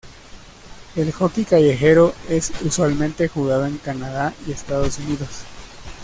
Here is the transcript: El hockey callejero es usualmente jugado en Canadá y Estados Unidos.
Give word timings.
El 0.95 1.11
hockey 1.11 1.45
callejero 1.45 2.15
es 2.27 2.51
usualmente 2.65 3.27
jugado 3.27 3.67
en 3.67 3.77
Canadá 3.77 4.33
y 4.47 4.51
Estados 4.51 4.97
Unidos. 4.97 5.43